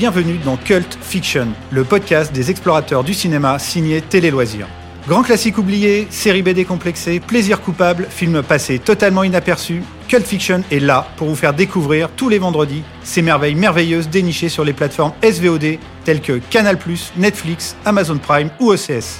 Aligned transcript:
bienvenue 0.00 0.38
dans 0.38 0.56
Cult 0.56 0.96
Fiction, 1.02 1.48
le 1.70 1.84
podcast 1.84 2.32
des 2.32 2.50
explorateurs 2.50 3.04
du 3.04 3.12
cinéma 3.12 3.58
signé 3.58 4.00
Télé 4.00 4.30
Loisirs. 4.30 4.66
Grand 5.06 5.22
classique 5.22 5.58
oublié, 5.58 6.06
série 6.08 6.40
B 6.40 6.48
décomplexée, 6.54 7.20
plaisir 7.20 7.60
coupable, 7.60 8.06
film 8.08 8.42
passé 8.42 8.78
totalement 8.78 9.24
inaperçu, 9.24 9.82
Cult 10.08 10.26
Fiction 10.26 10.62
est 10.72 10.78
là 10.78 11.06
pour 11.18 11.28
vous 11.28 11.34
faire 11.34 11.52
découvrir 11.52 12.08
tous 12.16 12.30
les 12.30 12.38
vendredis 12.38 12.82
ces 13.02 13.20
merveilles 13.20 13.54
merveilleuses 13.54 14.08
dénichées 14.08 14.48
sur 14.48 14.64
les 14.64 14.72
plateformes 14.72 15.12
SVOD 15.22 15.76
telles 16.06 16.22
que 16.22 16.40
Canal+, 16.48 16.78
Netflix, 17.18 17.76
Amazon 17.84 18.16
Prime 18.16 18.48
ou 18.58 18.72
OCS. 18.72 19.18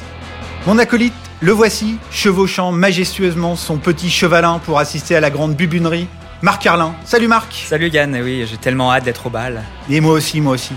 Mon 0.67 0.79
acolyte, 0.79 1.13
le 1.41 1.53
voici, 1.53 1.99
chevauchant 2.11 2.73
majestueusement 2.73 3.55
son 3.55 3.77
petit 3.77 4.09
chevalin 4.09 4.59
pour 4.61 4.79
assister 4.79 5.15
à 5.15 5.21
la 5.21 5.29
grande 5.29 5.55
bubunerie. 5.55 6.09
Marc 6.43 6.63
Carlin. 6.63 6.95
Salut 7.05 7.29
Marc 7.29 7.67
Salut 7.69 7.91
Yann, 7.91 8.19
oui, 8.23 8.47
j'ai 8.49 8.57
tellement 8.57 8.91
hâte 8.91 9.05
d'être 9.05 9.27
au 9.27 9.31
bal. 9.31 9.63
Et 9.91 10.01
moi 10.01 10.15
aussi, 10.15 10.41
moi 10.41 10.55
aussi. 10.55 10.73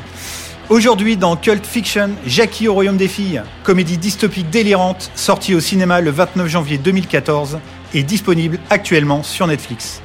Aujourd'hui, 0.67 1.15
dans 1.15 1.37
Cult 1.37 1.65
Fiction, 1.65 2.09
Jackie 2.25 2.67
au 2.67 2.73
Royaume 2.73 2.97
des 2.97 3.07
Filles, 3.07 3.41
comédie 3.63 3.97
dystopique 3.97 4.49
délirante, 4.49 5.09
sortie 5.15 5.55
au 5.55 5.61
cinéma 5.61 6.01
le 6.01 6.11
29 6.11 6.47
janvier 6.49 6.77
2014 6.77 7.59
et 7.93 8.03
disponible 8.03 8.59
actuellement 8.69 9.23
sur 9.23 9.47
Netflix. 9.47 10.01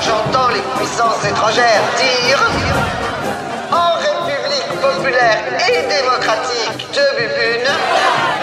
J'entends 0.00 0.48
les 0.48 0.62
puissances 0.78 1.24
étrangères 1.24 1.82
dire 1.96 2.40
En 3.72 3.94
République 3.98 4.80
populaire 4.80 5.42
et 5.68 5.82
démocratique 5.88 6.86
de 6.94 7.18
Bubune, 7.18 7.70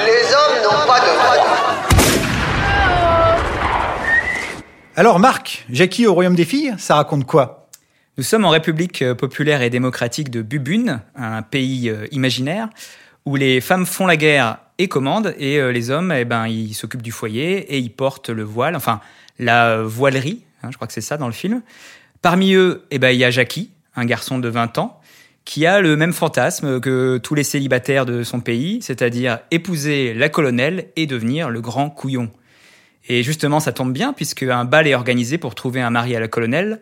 les 0.05 0.33
hommes 0.33 0.63
n'ont 0.63 0.87
pas 0.87 0.99
de 0.99 1.05
droits. 1.05 1.29
Alors 4.99 5.17
Marc, 5.17 5.65
Jackie 5.69 6.07
au 6.07 6.13
Royaume 6.13 6.35
des 6.35 6.43
Filles, 6.43 6.75
ça 6.77 6.95
raconte 6.95 7.25
quoi? 7.25 7.69
Nous 8.17 8.23
sommes 8.25 8.43
en 8.43 8.49
République 8.49 9.01
euh, 9.01 9.15
populaire 9.15 9.61
et 9.61 9.69
démocratique 9.69 10.29
de 10.29 10.41
Bubune, 10.41 10.99
un 11.15 11.41
pays 11.41 11.89
euh, 11.89 12.05
imaginaire, 12.11 12.67
où 13.25 13.37
les 13.37 13.61
femmes 13.61 13.85
font 13.85 14.07
la 14.07 14.17
guerre 14.17 14.57
et 14.77 14.89
commandent, 14.89 15.33
et 15.37 15.57
euh, 15.57 15.71
les 15.71 15.89
hommes, 15.89 16.11
eh 16.11 16.25
ben, 16.25 16.47
ils 16.47 16.73
s'occupent 16.73 17.01
du 17.01 17.13
foyer 17.13 17.59
et 17.73 17.79
ils 17.79 17.93
portent 17.93 18.29
le 18.29 18.43
voile, 18.43 18.75
enfin 18.75 18.99
la 19.37 19.83
voilerie, 19.83 20.43
hein, 20.63 20.67
je 20.69 20.75
crois 20.75 20.85
que 20.85 20.91
c'est 20.91 20.99
ça 20.99 21.15
dans 21.15 21.27
le 21.27 21.33
film. 21.33 21.61
Parmi 22.21 22.51
eux, 22.51 22.83
eh 22.91 22.99
ben, 22.99 23.11
il 23.11 23.19
y 23.19 23.23
a 23.23 23.31
Jackie, 23.31 23.71
un 23.95 24.03
garçon 24.03 24.37
de 24.37 24.49
20 24.49 24.79
ans, 24.79 24.99
qui 25.45 25.65
a 25.65 25.79
le 25.79 25.95
même 25.95 26.11
fantasme 26.11 26.81
que 26.81 27.19
tous 27.19 27.35
les 27.35 27.45
célibataires 27.45 28.05
de 28.05 28.23
son 28.23 28.41
pays, 28.41 28.81
c'est-à-dire 28.81 29.39
épouser 29.49 30.13
la 30.13 30.27
colonelle 30.27 30.87
et 30.97 31.05
devenir 31.05 31.49
le 31.49 31.61
grand 31.61 31.89
couillon. 31.89 32.29
Et 33.09 33.23
justement, 33.23 33.59
ça 33.59 33.73
tombe 33.73 33.91
bien 33.91 34.13
puisque 34.13 34.43
un 34.43 34.65
bal 34.65 34.87
est 34.87 34.93
organisé 34.93 35.39
pour 35.39 35.55
trouver 35.55 35.81
un 35.81 35.89
mari 35.89 36.15
à 36.15 36.19
la 36.19 36.27
colonelle. 36.27 36.81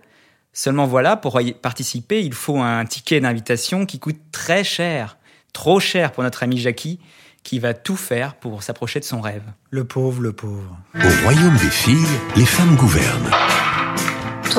Seulement 0.51 0.85
voilà, 0.85 1.15
pour 1.15 1.39
y 1.39 1.53
participer, 1.53 2.21
il 2.23 2.33
faut 2.33 2.59
un 2.59 2.83
ticket 2.85 3.21
d'invitation 3.21 3.85
qui 3.85 3.99
coûte 3.99 4.19
très 4.31 4.63
cher, 4.63 5.17
trop 5.53 5.79
cher 5.79 6.11
pour 6.11 6.23
notre 6.23 6.43
ami 6.43 6.57
Jackie, 6.57 6.99
qui 7.43 7.59
va 7.59 7.73
tout 7.73 7.95
faire 7.95 8.35
pour 8.35 8.61
s'approcher 8.61 8.99
de 8.99 9.05
son 9.05 9.21
rêve. 9.21 9.43
Le 9.69 9.85
pauvre, 9.85 10.21
le 10.21 10.33
pauvre. 10.33 10.77
Au 10.95 11.23
royaume 11.23 11.55
des 11.57 11.69
filles, 11.69 11.95
les 12.35 12.45
femmes 12.45 12.75
gouvernent. 12.75 13.31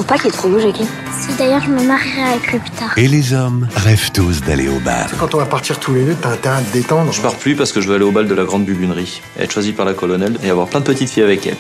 Pas 0.07 0.17
qu'il 0.17 0.29
est 0.29 0.31
trop 0.31 0.49
beau, 0.49 0.59
Jackie 0.59 0.87
Si 1.21 1.37
d'ailleurs 1.37 1.61
je 1.61 1.71
me 1.71 1.83
marierai 1.83 2.23
avec 2.23 2.53
lui 2.53 2.59
plus 2.61 2.71
tard. 2.71 2.97
Et 2.97 3.09
les 3.09 3.35
hommes 3.35 3.69
rêvent 3.75 4.11
tous 4.13 4.41
d'aller 4.43 4.69
au 4.69 4.79
bal. 4.79 5.07
Quand 5.19 5.35
on 5.35 5.39
va 5.39 5.45
partir 5.47 5.79
tous 5.81 5.93
les 5.93 6.05
deux, 6.05 6.15
t'as 6.15 6.31
intérêt 6.31 6.59
à 6.59 6.61
te 6.63 6.73
détendre. 6.73 7.13
Je 7.13 7.21
pars 7.21 7.35
plus 7.35 7.57
parce 7.57 7.73
que 7.73 7.81
je 7.81 7.89
veux 7.89 7.97
aller 7.97 8.05
au 8.05 8.13
bal 8.13 8.27
de 8.29 8.35
la 8.35 8.45
grande 8.45 8.65
bubunerie, 8.65 9.21
être 9.39 9.51
choisi 9.51 9.73
par 9.73 9.85
la 9.85 9.95
colonelle 9.95 10.37
et 10.43 10.51
avoir 10.51 10.69
plein 10.69 10.81
de 10.81 10.85
petites 10.85 11.11
filles 11.11 11.25
avec 11.25 11.47
elle. 11.47 11.57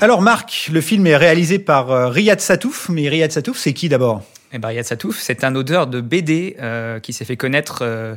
Alors 0.00 0.22
Marc, 0.22 0.70
le 0.72 0.80
film 0.80 1.06
est 1.06 1.16
réalisé 1.16 1.58
par 1.58 1.90
euh, 1.90 2.08
Riyad 2.08 2.40
Satouf, 2.40 2.88
mais 2.88 3.08
Riyad 3.08 3.32
Satouf, 3.32 3.56
c'est 3.58 3.72
qui 3.72 3.88
d'abord? 3.88 4.22
Eh 4.52 4.58
ben, 4.58 4.68
Riyad 4.68 4.84
Satouf, 4.84 5.18
c'est 5.18 5.42
un 5.42 5.54
auteur 5.56 5.86
de 5.86 6.00
BD 6.00 6.56
euh, 6.60 7.00
qui 7.00 7.12
s'est 7.12 7.24
fait 7.24 7.36
connaître 7.36 7.80
euh, 7.82 8.14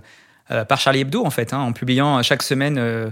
euh, 0.52 0.66
par 0.66 0.80
Charlie 0.80 1.02
Hebdo, 1.02 1.26
en 1.26 1.30
fait, 1.32 1.54
hein, 1.54 1.60
en 1.60 1.72
publiant 1.72 2.22
chaque 2.24 2.44
semaine 2.44 2.78
euh, 2.78 3.10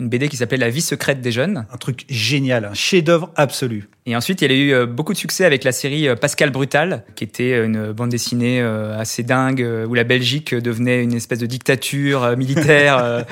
une 0.00 0.08
BD 0.08 0.28
qui 0.28 0.36
s'appelait 0.36 0.56
La 0.56 0.70
vie 0.70 0.80
secrète 0.80 1.20
des 1.20 1.32
jeunes. 1.32 1.66
Un 1.72 1.76
truc 1.76 2.04
génial, 2.08 2.64
un 2.64 2.74
chef-d'œuvre 2.74 3.30
absolu. 3.36 3.88
Et 4.06 4.16
ensuite, 4.16 4.42
il 4.42 4.50
a 4.50 4.54
eu 4.54 4.72
euh, 4.72 4.86
beaucoup 4.86 5.12
de 5.12 5.18
succès 5.18 5.44
avec 5.44 5.62
la 5.62 5.72
série 5.72 6.08
euh, 6.08 6.16
Pascal 6.16 6.50
Brutal, 6.50 7.04
qui 7.14 7.24
était 7.24 7.64
une 7.64 7.92
bande 7.92 8.10
dessinée 8.10 8.60
euh, 8.60 8.98
assez 8.98 9.22
dingue, 9.22 9.62
euh, 9.62 9.86
où 9.86 9.94
la 9.94 10.04
Belgique 10.04 10.54
devenait 10.54 11.02
une 11.02 11.14
espèce 11.14 11.38
de 11.38 11.46
dictature 11.46 12.24
euh, 12.24 12.36
militaire 12.36 12.98
euh, 12.98 13.22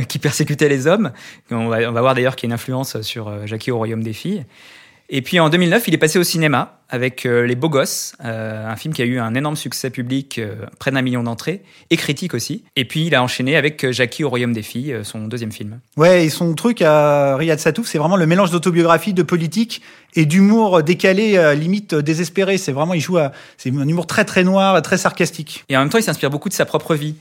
qui 0.08 0.18
persécutait 0.18 0.68
les 0.68 0.86
hommes. 0.86 1.12
On, 1.50 1.68
va, 1.68 1.88
on 1.88 1.92
va 1.92 2.00
voir 2.00 2.14
d'ailleurs 2.14 2.36
qu'il 2.36 2.48
y 2.48 2.50
a 2.50 2.52
une 2.52 2.54
influence 2.54 3.00
sur 3.02 3.28
euh, 3.28 3.46
Jackie 3.46 3.70
au 3.70 3.76
Royaume 3.76 4.02
des 4.02 4.12
filles. 4.12 4.44
Et 5.14 5.20
puis 5.20 5.38
en 5.38 5.50
2009, 5.50 5.88
il 5.88 5.94
est 5.94 5.98
passé 5.98 6.18
au 6.18 6.24
cinéma 6.24 6.78
avec 6.88 7.26
euh, 7.26 7.46
Les 7.46 7.54
Beaux 7.54 7.68
Gosses, 7.68 8.14
euh, 8.24 8.66
un 8.66 8.76
film 8.76 8.94
qui 8.94 9.02
a 9.02 9.04
eu 9.04 9.18
un 9.18 9.34
énorme 9.34 9.56
succès 9.56 9.90
public, 9.90 10.38
euh, 10.38 10.54
près 10.78 10.90
d'un 10.90 11.02
million 11.02 11.22
d'entrées, 11.22 11.62
et 11.90 11.98
critique 11.98 12.32
aussi. 12.32 12.64
Et 12.76 12.86
puis 12.86 13.06
il 13.06 13.14
a 13.14 13.22
enchaîné 13.22 13.56
avec 13.56 13.90
Jackie 13.90 14.24
au 14.24 14.30
Royaume 14.30 14.54
des 14.54 14.62
filles, 14.62 14.96
son 15.02 15.28
deuxième 15.28 15.52
film. 15.52 15.80
Ouais, 15.98 16.24
et 16.24 16.30
son 16.30 16.54
truc 16.54 16.80
à 16.80 17.36
Riyad 17.36 17.58
Satouf, 17.58 17.86
c'est 17.88 17.98
vraiment 17.98 18.16
le 18.16 18.26
mélange 18.26 18.50
d'autobiographie, 18.50 19.12
de 19.12 19.22
politique 19.22 19.82
et 20.14 20.24
d'humour 20.24 20.82
décalé, 20.82 21.54
limite 21.56 21.94
désespéré. 21.94 22.56
C'est 22.56 22.72
vraiment, 22.72 22.94
il 22.94 23.00
joue 23.00 23.18
à, 23.18 23.32
c'est 23.58 23.68
un 23.68 23.86
humour 23.86 24.06
très 24.06 24.24
très 24.24 24.44
noir, 24.44 24.80
très 24.80 24.96
sarcastique. 24.96 25.64
Et 25.68 25.76
en 25.76 25.80
même 25.80 25.90
temps, 25.90 25.98
il 25.98 26.04
s'inspire 26.04 26.30
beaucoup 26.30 26.48
de 26.48 26.54
sa 26.54 26.64
propre 26.64 26.94
vie. 26.94 27.16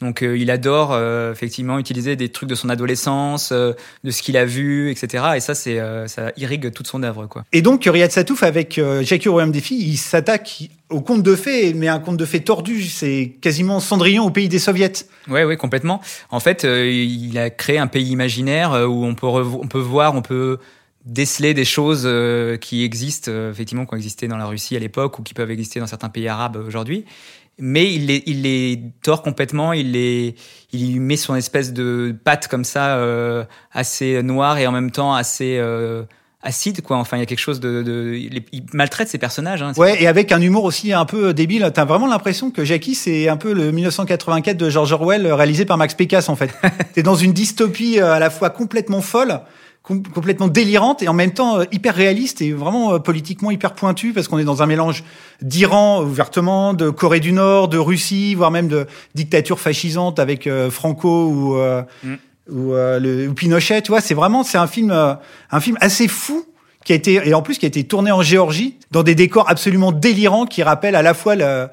Donc 0.00 0.22
euh, 0.22 0.36
il 0.36 0.50
adore 0.50 0.92
euh, 0.92 1.32
effectivement 1.32 1.78
utiliser 1.78 2.16
des 2.16 2.28
trucs 2.28 2.48
de 2.48 2.54
son 2.54 2.68
adolescence, 2.68 3.50
euh, 3.52 3.72
de 4.04 4.10
ce 4.10 4.20
qu'il 4.20 4.36
a 4.36 4.44
vu, 4.44 4.90
etc. 4.90 5.24
Et 5.36 5.40
ça, 5.40 5.54
c'est 5.54 5.80
euh, 5.80 6.06
ça 6.06 6.32
irrigue 6.36 6.70
toute 6.72 6.86
son 6.86 7.02
œuvre, 7.02 7.26
quoi. 7.26 7.44
Et 7.52 7.62
donc 7.62 7.84
Riyad 7.84 8.10
Satouf, 8.10 8.42
avec 8.42 8.78
euh, 8.78 9.02
Jackie 9.02 9.28
au 9.28 9.32
Royaume 9.32 9.52
des 9.52 9.60
Filles, 9.60 9.88
il 9.88 9.96
s'attaque 9.96 10.68
au 10.90 11.00
conte 11.00 11.22
de 11.22 11.34
fées, 11.34 11.72
mais 11.72 11.88
un 11.88 11.98
conte 11.98 12.18
de 12.18 12.26
fées 12.26 12.44
tordu. 12.44 12.82
C'est 12.82 13.36
quasiment 13.40 13.80
Cendrillon 13.80 14.24
au 14.24 14.30
pays 14.30 14.48
des 14.48 14.58
soviets. 14.58 14.92
Ouais, 15.28 15.44
ouais, 15.44 15.56
complètement. 15.56 16.02
En 16.30 16.40
fait, 16.40 16.64
euh, 16.64 16.86
il 16.90 17.38
a 17.38 17.48
créé 17.48 17.78
un 17.78 17.86
pays 17.86 18.10
imaginaire 18.10 18.72
où 18.88 19.04
on 19.04 19.14
peut 19.14 19.26
on 19.26 19.66
peut 19.66 19.78
voir, 19.78 20.14
on 20.14 20.22
peut 20.22 20.58
déceler 21.06 21.54
des 21.54 21.64
choses 21.64 22.02
euh, 22.04 22.56
qui 22.56 22.82
existent 22.82 23.30
euh, 23.32 23.52
effectivement 23.52 23.86
qui 23.86 23.94
ont 23.94 23.96
existé 23.96 24.26
dans 24.26 24.36
la 24.36 24.46
Russie 24.46 24.76
à 24.76 24.80
l'époque 24.80 25.18
ou 25.18 25.22
qui 25.22 25.34
peuvent 25.34 25.50
exister 25.50 25.80
dans 25.80 25.86
certains 25.86 26.08
pays 26.08 26.28
arabes 26.28 26.56
aujourd'hui. 26.66 27.04
Mais 27.58 27.92
il 27.92 28.06
les, 28.06 28.22
il 28.26 28.42
les 28.42 28.82
tord 29.02 29.22
complètement, 29.22 29.72
il 29.72 29.92
les, 29.92 30.34
il 30.72 30.90
y 30.90 30.98
met 30.98 31.16
son 31.16 31.34
espèce 31.34 31.72
de 31.72 32.14
patte 32.24 32.48
comme 32.48 32.64
ça, 32.64 32.96
euh, 32.96 33.44
assez 33.72 34.22
noire 34.22 34.58
et 34.58 34.66
en 34.66 34.72
même 34.72 34.90
temps 34.90 35.14
assez 35.14 35.56
euh, 35.58 36.02
acide, 36.46 36.80
quoi. 36.82 36.96
Enfin, 36.96 37.16
il 37.16 37.20
y 37.20 37.22
a 37.22 37.26
quelque 37.26 37.40
chose 37.40 37.60
de, 37.60 37.82
de 37.82 38.14
il, 38.14 38.42
il 38.52 38.64
maltraite 38.72 39.08
ses 39.08 39.18
personnages. 39.18 39.62
Hein. 39.62 39.72
Ouais, 39.76 40.02
et 40.02 40.06
avec 40.06 40.32
un 40.32 40.40
humour 40.40 40.64
aussi 40.64 40.92
un 40.92 41.04
peu 41.04 41.34
débile. 41.34 41.70
T'as 41.74 41.84
vraiment 41.84 42.06
l'impression 42.06 42.50
que 42.50 42.64
Jackie, 42.64 42.94
c'est 42.94 43.28
un 43.28 43.36
peu 43.36 43.52
le 43.52 43.72
1984 43.72 44.56
de 44.56 44.70
George 44.70 44.92
Orwell 44.92 45.26
euh, 45.26 45.34
réalisé 45.34 45.64
par 45.64 45.76
Max 45.76 45.94
Pécasse, 45.94 46.28
en 46.28 46.36
fait. 46.36 46.50
T'es 46.94 47.02
dans 47.02 47.16
une 47.16 47.32
dystopie 47.32 48.00
euh, 48.00 48.12
à 48.12 48.18
la 48.18 48.30
fois 48.30 48.50
complètement 48.50 49.02
folle, 49.02 49.40
com- 49.86 50.02
complètement 50.14 50.48
délirante 50.48 51.02
et 51.02 51.08
en 51.08 51.12
même 51.14 51.32
temps 51.32 51.60
euh, 51.60 51.64
hyper 51.72 51.94
réaliste 51.94 52.42
et 52.42 52.52
vraiment 52.52 52.94
euh, 52.94 52.98
politiquement 52.98 53.50
hyper 53.50 53.72
pointu 53.74 54.12
parce 54.12 54.28
qu'on 54.28 54.38
est 54.38 54.44
dans 54.44 54.62
un 54.62 54.66
mélange 54.66 55.04
d'Iran 55.42 56.02
ouvertement, 56.02 56.74
de 56.74 56.90
Corée 56.90 57.20
du 57.20 57.32
Nord, 57.32 57.68
de 57.68 57.78
Russie, 57.78 58.34
voire 58.34 58.50
même 58.50 58.68
de 58.68 58.86
dictature 59.14 59.60
fascisante 59.60 60.18
avec 60.18 60.46
euh, 60.46 60.70
Franco 60.70 61.26
ou 61.28 61.56
Mm. 62.04 62.14
ou, 62.50 62.72
le, 62.74 63.28
ou 63.28 63.34
Pinochet. 63.34 63.82
Tu 63.82 63.90
vois, 63.90 64.00
c'est 64.00 64.14
vraiment 64.14 64.42
c'est 64.44 64.58
un 64.58 64.66
film 64.66 64.90
un 64.92 65.60
film 65.60 65.76
assez 65.80 66.06
fou 66.08 66.44
qui 66.84 66.92
a 66.92 66.96
été 66.96 67.20
et 67.28 67.34
en 67.34 67.42
plus 67.42 67.58
qui 67.58 67.66
a 67.66 67.68
été 67.68 67.82
tourné 67.84 68.12
en 68.12 68.22
Géorgie 68.22 68.76
dans 68.92 69.02
des 69.02 69.14
décors 69.16 69.50
absolument 69.50 69.90
délirants 69.90 70.46
qui 70.46 70.62
rappellent 70.62 70.94
à 70.94 71.02
la 71.02 71.14
fois 71.14 71.34
le 71.34 71.66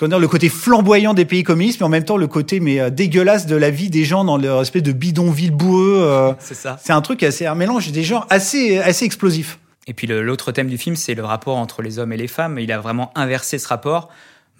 le 0.00 0.28
côté 0.28 0.48
flamboyant 0.48 1.14
des 1.14 1.24
pays 1.24 1.42
communistes, 1.42 1.80
mais 1.80 1.86
en 1.86 1.90
même 1.90 2.04
temps 2.04 2.16
le 2.16 2.26
côté 2.26 2.60
mais 2.60 2.80
euh, 2.80 2.90
dégueulasse 2.90 3.46
de 3.46 3.56
la 3.56 3.70
vie 3.70 3.90
des 3.90 4.04
gens 4.04 4.24
dans 4.24 4.36
leur 4.36 4.62
espèce 4.62 4.82
de 4.82 4.92
bidonville 4.92 5.50
boueux. 5.50 5.98
euh. 6.02 6.32
C'est 6.38 6.54
ça. 6.54 6.78
c'est 6.82 6.92
un 6.92 7.00
truc 7.00 7.22
assez 7.22 7.46
un 7.46 7.54
mélange 7.54 7.90
des 7.90 8.04
genres 8.04 8.26
assez 8.30 8.78
assez 8.78 9.04
explosif. 9.04 9.58
Et 9.86 9.94
puis 9.94 10.06
l'autre 10.06 10.52
thème 10.52 10.68
du 10.68 10.76
film, 10.76 10.96
c'est 10.96 11.14
le 11.14 11.24
rapport 11.24 11.56
entre 11.56 11.80
les 11.80 11.98
hommes 11.98 12.12
et 12.12 12.18
les 12.18 12.28
femmes. 12.28 12.58
Il 12.58 12.70
a 12.72 12.78
vraiment 12.78 13.10
inversé 13.14 13.58
ce 13.58 13.66
rapport 13.66 14.10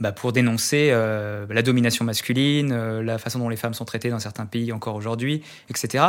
bah, 0.00 0.12
pour 0.12 0.32
dénoncer 0.32 0.90
euh, 0.92 1.44
la 1.50 1.62
domination 1.62 2.04
masculine, 2.04 2.70
euh, 2.72 3.02
la 3.02 3.18
façon 3.18 3.38
dont 3.38 3.48
les 3.48 3.56
femmes 3.56 3.74
sont 3.74 3.84
traitées 3.84 4.10
dans 4.10 4.18
certains 4.18 4.46
pays 4.46 4.72
encore 4.72 4.94
aujourd'hui, 4.94 5.42
etc. 5.70 6.04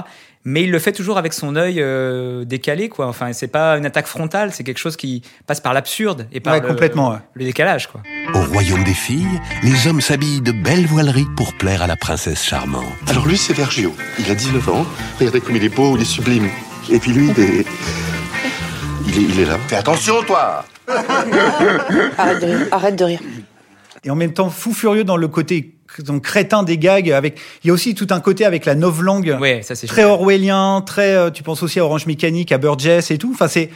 Mais 0.45 0.63
il 0.63 0.71
le 0.71 0.79
fait 0.79 0.91
toujours 0.91 1.17
avec 1.17 1.33
son 1.33 1.55
œil 1.55 1.77
euh, 1.79 2.45
décalé, 2.45 2.87
quoi. 2.89 3.07
Enfin, 3.07 3.33
c'est 3.33 3.47
pas 3.47 3.77
une 3.77 3.85
attaque 3.85 4.07
frontale, 4.07 4.51
c'est 4.53 4.63
quelque 4.63 4.77
chose 4.77 4.95
qui 4.95 5.21
passe 5.47 5.59
par 5.59 5.73
l'absurde 5.73 6.27
et 6.31 6.39
par 6.39 6.53
Ouais, 6.53 6.61
le, 6.61 6.67
complètement, 6.67 7.11
ouais. 7.11 7.17
le 7.33 7.45
décalage, 7.45 7.87
quoi. 7.87 8.01
Au 8.33 8.41
royaume 8.43 8.83
des 8.83 8.93
filles, 8.93 9.39
les 9.63 9.87
hommes 9.87 10.01
s'habillent 10.01 10.41
de 10.41 10.51
belles 10.51 10.85
voileries 10.85 11.27
pour 11.35 11.53
plaire 11.57 11.81
à 11.81 11.87
la 11.87 11.95
princesse 11.95 12.43
charmante. 12.43 12.85
Alors 13.07 13.25
lui, 13.25 13.37
c'est 13.37 13.53
Vergio. 13.53 13.93
Il 14.19 14.29
a 14.29 14.35
19 14.35 14.69
ans. 14.69 14.85
Regardez 15.19 15.41
comme 15.41 15.55
il 15.55 15.63
est 15.63 15.75
beau, 15.75 15.95
il 15.97 16.01
est 16.01 16.05
sublime. 16.05 16.47
Et 16.91 16.99
puis 16.99 17.11
lui, 17.11 17.29
il 17.35 17.39
est... 17.43 17.65
Il 19.07 19.17
est, 19.17 19.21
il 19.23 19.39
est 19.39 19.45
là. 19.45 19.57
Fais 19.67 19.77
attention, 19.77 20.21
toi 20.23 20.63
Arrête 22.17 22.41
de 22.41 22.45
rire. 22.45 22.67
Arrête 22.71 22.95
de 22.95 23.03
rire. 23.03 23.19
Et 24.03 24.09
en 24.09 24.15
même 24.15 24.33
temps 24.33 24.49
fou 24.49 24.73
furieux 24.73 25.03
dans 25.03 25.17
le 25.17 25.27
côté 25.27 25.75
donc 25.99 26.23
crétin 26.23 26.63
des 26.63 26.77
gags 26.77 27.11
avec 27.11 27.39
il 27.63 27.67
y 27.67 27.69
a 27.71 27.73
aussi 27.73 27.95
tout 27.95 28.07
un 28.11 28.19
côté 28.19 28.45
avec 28.45 28.65
la 28.65 28.75
novlangue 28.75 29.37
Ouais, 29.39 29.61
ça 29.63 29.75
c'est 29.75 29.87
très 29.87 30.03
orwellien, 30.03 30.81
très 30.85 31.15
euh, 31.15 31.31
tu 31.31 31.41
penses 31.43 31.63
aussi 31.63 31.79
à 31.79 31.85
Orange 31.85 32.05
Mécanique, 32.05 32.51
à 32.51 32.57
Burgess 32.57 33.11
et 33.11 33.17
tout. 33.17 33.31
Enfin 33.33 33.47
c'est 33.47 33.69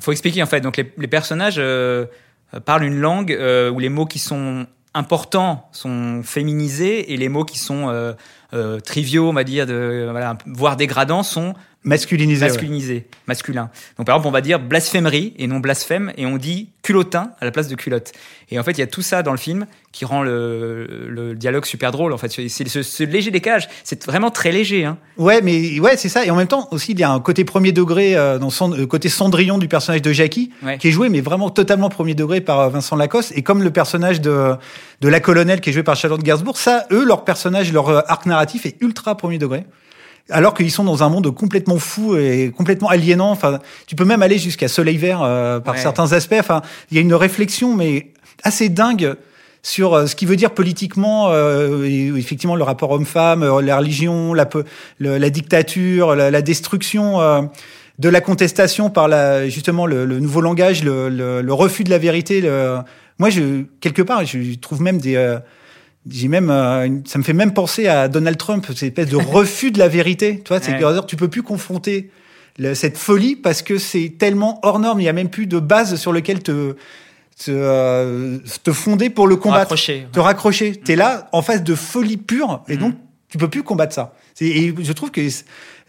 faut 0.00 0.12
expliquer 0.12 0.42
en 0.42 0.46
fait. 0.46 0.60
Donc 0.60 0.76
les, 0.76 0.92
les 0.98 1.06
personnages 1.06 1.56
euh, 1.58 2.06
euh, 2.54 2.60
parlent 2.60 2.84
une 2.84 2.98
langue 2.98 3.32
euh, 3.32 3.70
où 3.70 3.78
les 3.78 3.88
mots 3.88 4.06
qui 4.06 4.18
sont 4.18 4.66
importants 4.94 5.68
sont 5.72 6.22
féminisés 6.24 7.12
et 7.12 7.16
les 7.16 7.28
mots 7.28 7.44
qui 7.44 7.58
sont 7.58 7.88
euh, 7.88 8.12
euh, 8.52 8.80
triviaux, 8.80 9.28
on 9.28 9.32
va 9.32 9.44
dire, 9.44 9.66
de, 9.66 10.08
voilà, 10.10 10.36
voire 10.46 10.76
dégradants, 10.76 11.22
sont 11.22 11.54
Masculinisé. 11.82 12.42
ouais. 12.44 12.48
masculinisés, 12.50 13.06
masculins. 13.26 13.70
Donc 13.96 14.06
par 14.06 14.16
exemple, 14.16 14.28
on 14.28 14.32
va 14.32 14.42
dire 14.42 14.58
blasphémerie 14.60 15.32
et 15.38 15.46
non 15.46 15.60
blasphème, 15.60 16.12
et 16.18 16.26
on 16.26 16.36
dit 16.36 16.68
culottin 16.82 17.30
à 17.40 17.46
la 17.46 17.50
place 17.50 17.68
de 17.68 17.74
culotte. 17.74 18.12
Et 18.50 18.58
en 18.58 18.62
fait, 18.62 18.72
il 18.72 18.80
y 18.80 18.82
a 18.82 18.86
tout 18.86 19.00
ça 19.00 19.22
dans 19.22 19.30
le 19.30 19.38
film 19.38 19.64
qui 19.92 20.04
rend 20.04 20.22
le, 20.22 21.06
le 21.08 21.34
dialogue 21.34 21.64
super 21.64 21.90
drôle. 21.90 22.12
En 22.12 22.18
fait, 22.18 22.28
c'est 22.30 22.68
ce, 22.68 22.82
ce 22.82 23.02
léger 23.04 23.30
décalage. 23.30 23.68
C'est 23.84 24.04
vraiment 24.04 24.30
très 24.30 24.52
léger. 24.52 24.84
Hein. 24.84 24.98
Ouais, 25.16 25.40
mais 25.40 25.80
ouais, 25.80 25.96
c'est 25.96 26.08
ça. 26.10 26.24
Et 26.26 26.30
en 26.30 26.36
même 26.36 26.48
temps, 26.48 26.68
aussi, 26.70 26.92
il 26.92 26.98
y 27.00 27.02
a 27.02 27.10
un 27.10 27.20
côté 27.20 27.44
premier 27.44 27.72
degré, 27.72 28.14
euh, 28.14 28.38
dans 28.38 28.50
son 28.50 28.72
euh, 28.76 28.86
côté 28.86 29.08
Cendrillon 29.08 29.56
du 29.56 29.68
personnage 29.68 30.02
de 30.02 30.12
Jackie, 30.12 30.50
Ouais. 30.62 30.76
qui 30.78 30.88
est 30.88 30.92
joué, 30.92 31.08
mais 31.08 31.20
vraiment 31.22 31.48
totalement 31.48 31.88
premier 31.88 32.14
degré 32.14 32.40
par 32.42 32.60
euh, 32.60 32.68
Vincent 32.68 32.96
Lacoste. 32.96 33.32
Et 33.36 33.42
comme 33.42 33.62
le 33.62 33.70
personnage 33.70 34.20
de, 34.20 34.54
de 35.00 35.08
la 35.08 35.20
colonelle 35.20 35.60
qui 35.62 35.70
est 35.70 35.72
joué 35.72 35.82
par 35.82 35.96
Charlotte 35.96 36.22
Gainsbourg, 36.22 36.58
ça, 36.58 36.86
eux, 36.92 37.04
leur 37.06 37.24
personnage, 37.24 37.72
leur 37.72 37.88
euh, 37.88 38.00
arc 38.06 38.26
narratif 38.26 38.66
est 38.66 38.76
ultra 38.82 39.16
premier 39.16 39.38
degré. 39.38 39.64
Alors 40.30 40.54
qu'ils 40.54 40.70
sont 40.70 40.84
dans 40.84 41.02
un 41.02 41.08
monde 41.08 41.34
complètement 41.34 41.78
fou 41.78 42.16
et 42.16 42.52
complètement 42.56 42.88
aliénant. 42.88 43.30
Enfin, 43.30 43.58
tu 43.86 43.96
peux 43.96 44.04
même 44.04 44.22
aller 44.22 44.38
jusqu'à 44.38 44.68
Soleil 44.68 44.96
Vert 44.96 45.22
euh, 45.22 45.60
par 45.60 45.74
Ouais. 45.74 45.80
certains 45.80 46.12
aspects. 46.12 46.36
Enfin, 46.38 46.62
il 46.90 46.96
y 46.96 46.98
a 46.98 47.00
une 47.02 47.14
réflexion, 47.14 47.74
mais 47.76 48.08
assez 48.42 48.68
dingue 48.68 49.14
sur 49.62 49.92
euh, 49.94 50.06
ce 50.06 50.16
qui 50.16 50.24
veut 50.26 50.36
dire 50.36 50.52
politiquement, 50.52 51.28
euh, 51.30 51.84
effectivement, 52.16 52.56
le 52.56 52.62
rapport 52.64 52.90
homme-femme, 52.92 53.42
euh, 53.42 53.60
la 53.60 53.76
religion, 53.76 54.32
la, 54.32 54.46
po- 54.46 54.62
le- 54.98 55.18
la 55.18 55.30
dictature, 55.30 56.14
la, 56.16 56.30
la 56.30 56.42
destruction 56.42 57.20
euh, 57.20 57.42
de 57.98 58.08
la 58.08 58.20
contestation 58.22 58.88
par 58.88 59.08
la, 59.08 59.48
justement 59.48 59.84
le, 59.84 60.06
le 60.06 60.18
nouveau 60.20 60.40
langage, 60.40 60.82
le, 60.82 61.44
refus 61.52 61.84
de 61.84 61.90
la 61.90 61.98
vérité. 61.98 62.40
Moi, 63.18 63.28
je, 63.28 63.64
quelque 63.80 64.00
part, 64.00 64.24
je 64.24 64.54
trouve 64.54 64.80
même 64.80 64.96
des... 64.98 65.16
j'ai 66.08 66.28
même, 66.28 66.50
euh, 66.50 66.84
une- 66.86 67.04
ça 67.06 67.18
me 67.18 67.24
fait 67.24 67.32
même 67.32 67.52
penser 67.52 67.86
à 67.86 68.08
Donald 68.08 68.36
Trump, 68.38 68.64
cette 68.68 68.82
espèce 68.82 69.08
de 69.08 69.16
refus 69.38 69.70
de 69.70 69.78
la 69.78 69.88
vérité. 69.88 70.40
Tu 70.44 70.48
vois, 70.48 70.60
c'est 70.60 70.72
Ouais. 70.72 70.78
que 71.00 71.06
tu 71.06 71.16
peux 71.16 71.28
plus 71.28 71.42
confronter 71.42 72.10
le- 72.58 72.74
cette 72.74 72.96
folie 72.98 73.36
parce 73.36 73.62
que 73.62 73.78
c'est 73.78 74.14
tellement 74.18 74.58
hors 74.62 74.78
norme. 74.78 75.00
Il 75.00 75.04
y 75.04 75.08
a 75.08 75.12
même 75.12 75.28
plus 75.30 75.46
de 75.46 75.58
base 75.58 75.96
sur 75.96 76.12
lequel 76.12 76.42
te 76.42 76.76
te, 77.42 77.50
euh, 77.54 78.36
te 78.62 78.70
fonder 78.70 79.08
pour 79.08 79.26
le 79.26 79.34
combattre, 79.36 79.60
Raccrocher. 79.70 80.06
te 80.12 80.20
raccrocher. 80.20 80.76
T'es 80.76 80.94
là 80.94 81.30
en 81.32 81.40
face 81.40 81.62
de 81.64 81.74
folie 81.74 82.18
pure 82.18 82.62
et 82.68 82.76
donc 82.76 82.94
tu 83.30 83.38
peux 83.38 83.48
plus 83.48 83.62
combattre 83.62 83.94
ça. 83.94 84.12
Et 84.42 84.74
je 84.78 84.92
trouve 84.92 85.10
que 85.10 85.22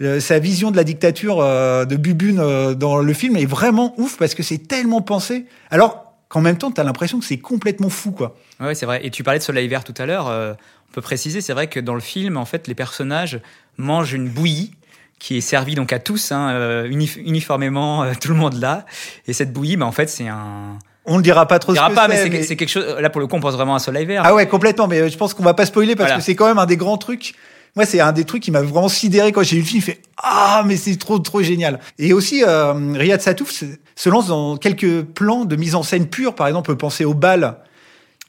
euh, 0.02 0.22
sa 0.22 0.40
vision 0.40 0.72
de 0.72 0.78
la 0.78 0.86
dictature 0.86 1.40
euh, 1.42 1.84
de 1.84 1.98
Bubune 1.98 2.74
dans 2.76 3.00
le 3.00 3.14
film 3.14 3.36
est 3.36 3.46
vraiment 3.46 3.94
ouf 4.00 4.16
parce 4.18 4.34
que 4.34 4.44
c'est 4.44 4.60
tellement 4.66 5.02
pensé. 5.02 5.46
Alors 5.72 6.11
qu'en 6.32 6.42
même 6.42 6.58
temps, 6.58 6.72
t'as 6.72 6.84
l'impression 6.84 7.20
que 7.20 7.26
c'est 7.26 7.38
complètement 7.40 7.90
fou, 7.90 8.12
quoi. 8.12 8.36
Ouais, 8.60 8.74
c'est 8.74 8.86
vrai. 8.86 9.02
Et 9.06 9.10
tu 9.12 9.24
parlais 9.24 9.40
de 9.40 9.44
Soleil 9.44 9.68
Vert 9.68 9.84
tout 9.84 9.94
à 9.98 10.06
l'heure. 10.06 10.28
euh, 10.30 10.54
on 10.90 10.94
peut 10.94 11.02
préciser, 11.02 11.42
c'est 11.42 11.54
vrai 11.54 11.68
que 11.68 11.80
dans 11.80 11.94
le 11.94 12.00
film, 12.02 12.38
en 12.38 12.46
fait, 12.46 12.68
les 12.68 12.76
personnages 12.76 13.40
mangent 13.78 14.14
une 14.14 14.28
bouillie 14.30 14.72
qui 15.20 15.38
est 15.38 15.42
servie 15.42 15.76
donc 15.76 15.94
à 15.94 16.00
tous, 16.00 16.32
hein, 16.32 16.50
euh, 16.52 16.88
uni- 16.90 17.12
uniformément, 17.24 18.04
euh, 18.04 18.14
tout 18.20 18.30
le 18.30 18.36
monde 18.36 18.56
là. 18.60 18.86
Et 19.28 19.34
cette 19.34 19.54
bouillie, 19.54 19.78
bah, 19.78 19.86
en 19.86 19.92
fait, 19.92 20.10
c'est 20.10 20.28
un. 20.28 20.80
On 21.06 21.18
ne 21.18 21.24
dira 21.24 21.48
pas 21.48 21.60
trop 21.60 21.72
On 21.72 21.76
ce 21.76 21.80
dira 21.80 21.90
que 21.90 21.96
pas, 21.96 22.08
mais 22.08 22.16
c'est, 22.18 22.24
c'est 22.24 22.30
mais- 22.30 22.44
c'est 22.44 22.56
quelque 22.56 22.70
chose. 22.70 22.86
Là, 23.00 23.10
pour 23.10 23.22
le 23.22 23.28
coup, 23.28 23.36
on 23.36 23.40
pense 23.40 23.54
vraiment 23.54 23.76
à 23.76 23.80
Soleil 23.80 24.06
Vert. 24.06 24.22
Ah 24.26 24.34
ouais, 24.36 24.48
complètement. 24.48 24.88
Mais 24.88 25.00
euh, 25.02 25.10
je 25.10 25.18
pense 25.18 25.34
qu'on 25.34 25.44
va 25.44 25.54
pas 25.54 25.66
spoiler 25.66 25.96
parce 25.96 26.08
Voilà. 26.10 26.18
que 26.20 26.24
c'est 26.26 26.36
quand 26.36 26.46
même 26.48 26.60
un 26.60 26.66
des 26.66 26.78
grands 26.78 26.98
trucs. 26.98 27.34
Moi, 27.76 27.86
c'est 27.86 28.00
un 28.02 28.12
des 28.12 28.26
trucs 28.26 28.44
qui 28.44 28.52
m'a 28.52 28.62
vraiment 28.62 28.90
sidéré 28.90 29.32
quand 29.32 29.44
j'ai 29.44 29.56
vu 29.58 29.62
le 29.62 29.68
film. 29.68 29.80
Il 29.80 29.84
fait 29.84 30.02
ah, 30.18 30.64
mais 30.66 30.76
c'est 30.76 30.96
trop 30.98 31.18
trop 31.20 31.42
génial. 31.42 31.80
Et 31.98 32.14
aussi, 32.14 32.44
euh, 32.46 32.74
Riyad 32.94 33.22
Satouf 33.22 33.64
se, 33.96 34.10
lance 34.10 34.28
dans 34.28 34.58
quelques 34.58 35.02
plans 35.04 35.46
de 35.46 35.56
mise 35.56 35.76
en 35.76 35.84
scène 35.84 36.08
pure. 36.08 36.36
Par 36.36 36.48
exemple, 36.48 36.70
on 36.72 36.74
peut 36.74 36.78
penser 36.78 37.06
au 37.06 37.14
bal. 37.14 37.58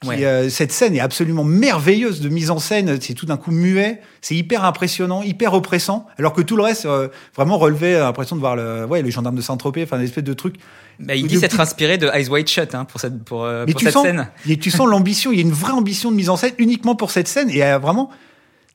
qui, 0.02 0.08
Ouais. 0.08 0.24
euh, 0.24 0.48
cette 0.50 0.72
scène 0.72 0.96
est 0.96 1.00
absolument 1.00 1.44
merveilleuse 1.44 2.20
de 2.20 2.28
mise 2.28 2.50
en 2.50 2.58
scène. 2.58 3.00
C'est 3.00 3.14
tout 3.14 3.26
d'un 3.26 3.36
coup 3.36 3.52
muet. 3.52 4.00
C'est 4.20 4.34
hyper 4.34 4.64
impressionnant, 4.64 5.22
hyper 5.22 5.54
oppressant. 5.54 6.06
Alors 6.18 6.32
que 6.32 6.42
tout 6.42 6.56
le 6.56 6.62
reste, 6.64 6.86
euh, 6.86 7.08
vraiment 7.36 7.56
relevait 7.56 7.98
l'impression 7.98 8.34
de 8.34 8.40
voir 8.40 8.56
le, 8.56 8.84
ouais, 8.84 9.00
le 9.02 9.10
gendarme 9.10 9.36
de 9.36 9.42
Saint-Tropez, 9.42 9.84
enfin, 9.84 9.98
une 9.98 10.04
espèce 10.04 10.24
de 10.24 10.34
truc. 10.34 10.56
Bah, 10.98 11.14
il 11.14 11.26
dit 11.26 11.38
s'être 11.38 11.58
inspiré 11.58 11.98
de 11.98 12.08
Eyes 12.12 12.28
Wide 12.28 12.48
Shut 12.48 12.74
hein, 12.74 12.84
pour 12.84 13.00
cette, 13.00 13.24
pour, 13.24 13.44
euh, 13.44 13.64
cette 13.66 13.90
sens, 13.92 14.04
scène. 14.04 14.28
et 14.48 14.56
tu 14.56 14.70
sens 14.70 14.86
l'ambition, 14.86 15.32
il 15.32 15.36
y 15.36 15.38
a 15.38 15.42
une 15.42 15.52
vraie 15.52 15.72
ambition 15.72 16.10
de 16.10 16.16
mise 16.16 16.28
en 16.28 16.36
scène 16.36 16.52
uniquement 16.58 16.94
pour 16.94 17.10
cette 17.10 17.28
scène. 17.28 17.48
Et 17.50 17.64
euh, 17.64 17.78
vraiment, 17.78 18.10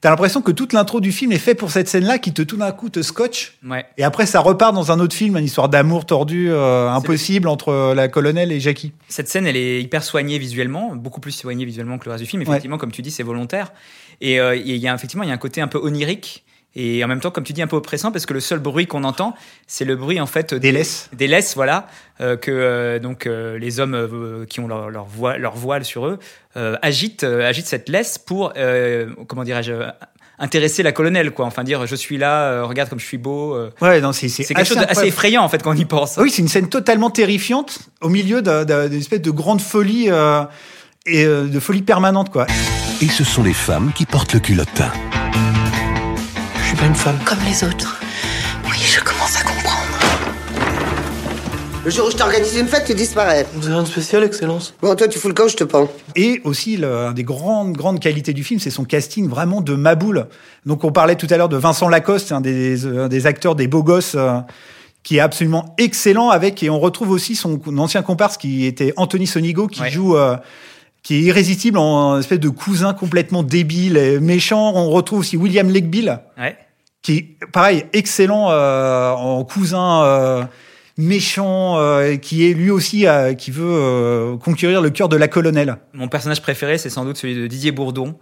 t'as 0.01 0.09
l'impression 0.09 0.41
que 0.41 0.51
toute 0.51 0.73
l'intro 0.73 1.01
du 1.01 1.11
film 1.11 1.31
est 1.31 1.39
faite 1.39 1.57
pour 1.57 1.71
cette 1.71 1.87
scène-là 1.87 2.19
qui 2.19 2.33
te 2.33 2.41
tout 2.41 2.57
d'un 2.57 2.71
coup 2.71 2.89
te 2.89 3.01
scotche. 3.01 3.57
Ouais. 3.65 3.85
Et 3.97 4.03
après, 4.03 4.25
ça 4.25 4.39
repart 4.39 4.73
dans 4.73 4.91
un 4.91 4.99
autre 4.99 5.15
film, 5.15 5.37
une 5.37 5.45
histoire 5.45 5.69
d'amour 5.69 6.05
tordu, 6.05 6.49
euh, 6.49 6.89
impossible 6.89 7.47
entre 7.47 7.69
euh, 7.69 7.95
la 7.95 8.07
colonelle 8.07 8.51
et 8.51 8.59
Jackie. 8.59 8.93
Cette 9.07 9.27
scène, 9.27 9.47
elle 9.47 9.57
est 9.57 9.81
hyper 9.81 10.03
soignée 10.03 10.37
visuellement, 10.37 10.95
beaucoup 10.95 11.19
plus 11.19 11.31
soignée 11.31 11.65
visuellement 11.65 11.97
que 11.97 12.05
le 12.05 12.11
reste 12.11 12.23
du 12.23 12.29
film. 12.29 12.41
Effectivement, 12.41 12.77
comme 12.77 12.91
tu 12.91 13.01
dis, 13.01 13.11
c'est 13.11 13.23
volontaire. 13.23 13.71
Et 14.21 14.39
euh, 14.39 14.55
il 14.55 14.75
y 14.75 14.87
a 14.87 14.93
effectivement, 14.93 15.23
il 15.23 15.27
y 15.27 15.31
a 15.31 15.35
un 15.35 15.39
côté 15.39 15.61
un 15.61 15.67
peu 15.67 15.79
onirique 15.79 16.43
et 16.79 17.03
en 17.03 17.07
même 17.07 17.19
temps, 17.19 17.31
comme 17.31 17.43
tu 17.43 17.53
dis, 17.53 17.61
un 17.61 17.67
peu 17.67 17.75
oppressant 17.75 18.11
parce 18.11 18.25
que 18.25 18.33
le 18.33 18.39
seul 18.39 18.59
bruit 18.59 18.85
qu'on 18.87 19.03
entend, 19.03 19.33
c'est 19.65 19.83
le 19.85 19.95
bruit 19.95 20.19
en 20.19 20.27
fait 20.27 20.53
Des 20.53 20.71
laisses. 20.71 21.09
des 21.13 21.27
laisses, 21.27 21.55
voilà, 21.55 21.87
euh, 22.21 22.37
que 22.37 22.51
euh, 22.51 22.99
donc 22.99 23.25
euh, 23.25 23.57
les 23.57 23.79
hommes 23.79 23.95
euh, 23.95 24.45
qui 24.45 24.59
ont 24.59 24.67
leur, 24.67 24.89
leur, 24.89 25.05
voile, 25.05 25.41
leur 25.41 25.55
voile 25.55 25.83
sur 25.85 26.05
eux 26.07 26.19
euh, 26.55 26.75
agitent, 26.81 27.23
euh, 27.23 27.47
agitent 27.49 27.65
cette 27.67 27.89
laisse 27.89 28.17
pour, 28.17 28.53
euh, 28.57 29.07
comment 29.27 29.43
dirais-je, 29.43 29.73
intéresser 30.39 30.83
la 30.83 30.91
colonelle, 30.91 31.31
quoi. 31.31 31.45
Enfin 31.47 31.63
dire, 31.63 31.87
je 31.87 31.95
suis 31.95 32.17
là, 32.17 32.43
euh, 32.51 32.65
regarde 32.65 32.89
comme 32.89 32.99
je 32.99 33.05
suis 33.05 33.17
beau. 33.17 33.55
euh. 33.55 33.71
Ouais, 33.81 33.99
non, 34.01 34.11
c'est 34.11 34.27
c'est 34.29 34.43
c'est 34.43 34.53
quelque 34.53 34.67
chose 34.67 34.77
d'assez 34.77 35.07
effrayant 35.07 35.41
en 35.43 35.49
fait 35.49 35.63
quand 35.63 35.71
on 35.71 35.75
y 35.77 35.85
pense. 35.85 36.17
Oui, 36.17 36.29
c'est 36.29 36.43
une 36.43 36.47
scène 36.47 36.69
totalement 36.69 37.09
terrifiante 37.09 37.79
au 38.01 38.09
milieu 38.09 38.43
d'un- 38.43 38.63
d'un- 38.65 38.87
d'une 38.87 38.99
espèce 38.99 39.21
de 39.23 39.31
grande 39.31 39.61
folie 39.61 40.11
euh, 40.11 40.43
et 41.07 41.25
euh, 41.25 41.47
de 41.47 41.59
folie 41.59 41.81
permanente, 41.81 42.31
quoi. 42.31 42.45
Et 43.01 43.07
ce 43.07 43.23
sont 43.23 43.41
les 43.41 43.53
femmes 43.53 43.91
qui 43.95 44.05
portent 44.05 44.33
le 44.35 44.39
culottin. 44.39 44.91
Je 46.77 46.83
suis 46.83 46.85
pas 46.85 46.85
une 46.85 46.95
femme. 46.95 47.17
Comme 47.25 47.39
les 47.47 47.63
autres. 47.63 47.99
Oui, 48.65 48.77
je 48.77 48.99
commence 48.99 49.35
à 49.35 49.43
comprendre. 49.43 49.81
Le 51.83 51.89
jour 51.89 52.07
où 52.07 52.11
je 52.11 52.15
t'organise 52.17 52.55
une 52.55 52.67
fête, 52.67 52.85
tu 52.85 52.93
disparais. 52.93 53.47
Vous 53.55 53.65
avez 53.65 53.73
rien 53.73 53.83
de 53.83 53.87
spécial, 53.87 54.23
Excellence 54.23 54.75
Bon, 54.81 54.93
toi, 54.95 55.07
tu 55.07 55.17
fous 55.17 55.27
le 55.27 55.33
camp, 55.33 55.47
je 55.47 55.55
te 55.55 55.63
pends. 55.63 55.89
Et 56.15 56.39
aussi, 56.43 56.77
le, 56.77 56.95
un 57.07 57.13
des 57.13 57.23
grandes, 57.23 57.73
grandes 57.73 57.99
qualités 57.99 58.31
du 58.33 58.43
film, 58.43 58.59
c'est 58.59 58.69
son 58.69 58.83
casting 58.83 59.27
vraiment 59.27 59.61
de 59.61 59.73
maboule. 59.73 60.27
Donc, 60.67 60.83
on 60.83 60.91
parlait 60.91 61.15
tout 61.15 61.25
à 61.31 61.37
l'heure 61.37 61.49
de 61.49 61.57
Vincent 61.57 61.89
Lacoste, 61.89 62.31
un 62.31 62.41
des, 62.41 62.85
un 62.85 63.07
des 63.07 63.25
acteurs 63.25 63.55
des 63.55 63.67
beaux 63.67 63.81
gosses, 63.83 64.13
euh, 64.15 64.37
qui 65.01 65.17
est 65.17 65.21
absolument 65.21 65.73
excellent 65.79 66.29
avec, 66.29 66.61
et 66.61 66.69
on 66.69 66.79
retrouve 66.79 67.09
aussi 67.09 67.35
son 67.35 67.59
ancien 67.79 68.03
comparse 68.03 68.37
qui 68.37 68.65
était 68.67 68.93
Anthony 68.97 69.25
Sonigo, 69.25 69.65
qui 69.67 69.81
Ouais. 69.81 69.89
joue, 69.89 70.15
euh, 70.15 70.35
qui 71.01 71.15
est 71.15 71.21
irrésistible 71.21 71.79
en 71.79 72.19
espèce 72.19 72.39
de 72.39 72.49
cousin 72.49 72.93
complètement 72.93 73.41
débile 73.41 73.97
et 73.97 74.19
méchant. 74.19 74.73
On 74.75 74.89
retrouve 74.91 75.19
aussi 75.19 75.37
William 75.37 75.71
Legbill, 75.71 76.19
Ouais. 76.37 76.55
Qui 77.01 77.17
est 77.17 77.45
pareil 77.51 77.85
excellent 77.93 78.51
euh, 78.51 79.11
en 79.11 79.43
cousin 79.43 80.03
euh, 80.03 80.43
méchant 80.97 81.77
euh, 81.77 82.15
qui 82.17 82.49
est 82.49 82.53
lui 82.53 82.69
aussi 82.71 83.07
euh, 83.07 83.33
qui 83.33 83.51
veut 83.51 83.63
euh, 83.65 84.37
conquérir 84.37 84.81
le 84.81 84.89
cœur 84.89 85.09
de 85.09 85.15
la 85.17 85.27
colonelle. 85.27 85.77
Mon 85.93 86.07
personnage 86.07 86.41
préféré, 86.41 86.77
c'est 86.77 86.89
sans 86.89 87.05
doute 87.05 87.17
celui 87.17 87.35
de 87.35 87.47
Didier 87.47 87.71
Bourdon. 87.71 88.15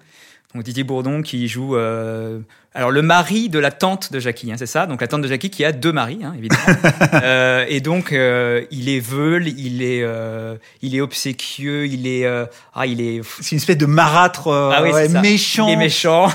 Donc 0.53 0.63
Didier 0.63 0.83
Bourdon 0.85 1.21
qui 1.21 1.49
joue 1.49 1.75
euh, 1.75 2.39
alors 2.73 2.89
le 2.91 3.01
mari 3.01 3.49
de 3.49 3.59
la 3.59 3.71
tante 3.71 4.13
de 4.13 4.19
Jackie, 4.21 4.51
hein, 4.51 4.55
c'est 4.57 4.65
ça? 4.65 4.85
Donc 4.85 5.01
la 5.01 5.07
tante 5.07 5.21
de 5.21 5.27
Jackie 5.27 5.49
qui 5.49 5.65
a 5.65 5.73
deux 5.73 5.91
maris, 5.91 6.19
hein, 6.23 6.33
évidemment. 6.37 6.63
Euh, 7.23 7.65
et 7.69 7.81
donc 7.81 8.11
euh, 8.11 8.65
il 8.71 8.89
est 8.89 8.99
veule, 8.99 9.47
il 9.47 9.81
est 9.81 10.01
euh, 10.03 10.55
il 10.81 10.95
est 10.95 11.01
obséquieux, 11.01 11.87
il 11.87 12.07
est 12.07 12.25
euh, 12.25 12.45
ah 12.73 12.85
il 12.85 13.01
est 13.01 13.21
C'est 13.41 13.51
une 13.51 13.57
espèce 13.57 13.77
de 13.77 13.85
marâtre 13.85 14.47
euh, 14.47 14.71
ah 14.73 14.83
oui, 14.83 14.91
ouais, 14.91 15.07
méchant. 15.09 15.67
Il 15.67 15.73
est 15.73 15.77
méchant. 15.77 16.29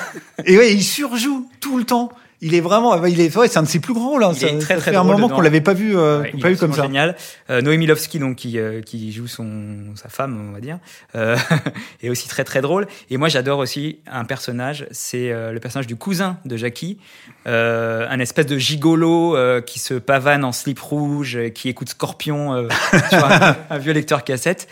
Et 0.44 0.56
ouais, 0.58 0.72
il 0.72 0.82
surjoue 0.82 1.48
tout 1.60 1.78
le 1.78 1.84
temps. 1.84 2.10
Il 2.42 2.54
est 2.54 2.60
vraiment, 2.60 3.04
il 3.04 3.20
est, 3.20 3.36
ouais, 3.36 3.48
c'est 3.48 3.58
un 3.58 3.62
de 3.64 3.68
ses 3.68 3.80
plus 3.80 3.92
grands 3.92 4.10
rôles. 4.10 4.24
hein. 4.24 4.30
Il 4.32 4.38
Ça, 4.40 4.46
est 4.48 4.58
très, 4.58 4.74
ça 4.76 4.80
très 4.80 4.90
fait 4.92 4.96
un 4.96 5.04
moment 5.04 5.28
qu'on 5.28 5.42
l'avait 5.42 5.60
pas 5.60 5.74
vu, 5.74 5.96
euh, 5.96 6.20
Ouais, 6.22 6.32
pas 6.40 6.48
vu 6.48 6.56
comme 6.56 6.72
ça. 6.72 6.82
Génial. 6.82 7.14
Euh, 7.50 7.60
Noémie 7.60 7.86
Lovski, 7.86 8.18
donc 8.18 8.36
qui, 8.36 8.58
euh, 8.58 8.80
qui 8.80 9.12
joue 9.12 9.26
son 9.26 9.76
sa 9.94 10.08
femme, 10.08 10.48
on 10.48 10.52
va 10.52 10.60
dire, 10.60 10.78
euh, 11.16 11.36
est 12.02 12.08
aussi 12.08 12.28
très 12.28 12.44
très 12.44 12.60
drôle. 12.62 12.86
Et 13.10 13.18
moi, 13.18 13.28
j'adore 13.28 13.58
aussi 13.58 13.98
un 14.10 14.24
personnage, 14.24 14.86
c'est 14.90 15.30
euh, 15.30 15.52
le 15.52 15.60
personnage 15.60 15.86
du 15.86 15.96
cousin 15.96 16.38
de 16.46 16.56
Jackie, 16.56 16.98
euh, 17.46 18.06
un 18.08 18.18
espèce 18.20 18.46
de 18.46 18.56
gigolo 18.56 19.36
euh, 19.36 19.60
qui 19.60 19.78
se 19.78 19.94
pavane 19.94 20.44
en 20.44 20.52
slip 20.52 20.80
rouge, 20.80 21.38
qui 21.54 21.68
écoute 21.68 21.90
Scorpion 21.90 22.54
euh, 22.54 22.68
sur 23.10 23.24
un, 23.24 23.56
un 23.68 23.78
vieux 23.78 23.92
lecteur 23.92 24.24
cassette. 24.24 24.66